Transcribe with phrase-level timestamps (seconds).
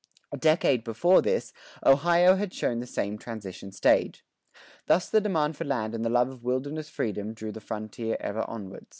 [0.31, 1.53] A decade before this,
[1.85, 4.25] Ohio had shown the same transition stage.
[4.87, 8.41] Thus the demand for land and the love of wilderness freedom drew the frontier ever
[8.49, 8.87] onward.